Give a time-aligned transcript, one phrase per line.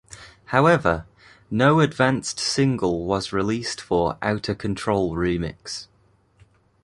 [0.45, 1.05] However,
[1.51, 5.89] no advanced single was released for "Outta Control Remix".